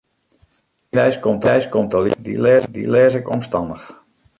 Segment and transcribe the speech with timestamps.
[0.91, 1.19] Middeis
[1.71, 3.85] komt de Ljouwerter, dy lês ik omstannich.